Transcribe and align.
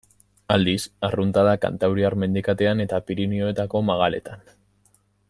Aldiz, 0.53 0.79
arrunta 1.07 1.43
da 1.49 1.53
Kantauriar 1.67 2.17
mendikatean 2.23 2.81
eta 2.89 3.03
Pirinioetako 3.11 3.83
magaletan. 3.91 4.47